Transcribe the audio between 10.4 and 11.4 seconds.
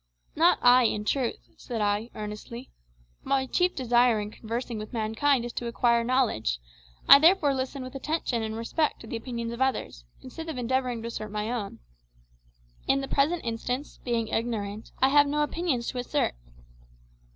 of endeavouring to assert